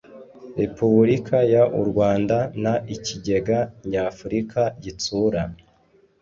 [0.61, 2.65] Repubulika y u Rwanda n
[2.95, 3.59] Ikigega
[3.89, 5.41] Nyafurika Gitsura